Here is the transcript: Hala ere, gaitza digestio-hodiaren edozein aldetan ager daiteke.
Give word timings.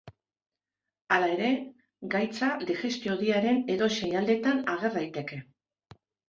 Hala 1.17 1.27
ere, 1.33 1.49
gaitza 2.13 2.49
digestio-hodiaren 2.71 3.61
edozein 3.75 4.17
aldetan 4.23 4.65
ager 4.79 4.97
daiteke. 4.97 5.41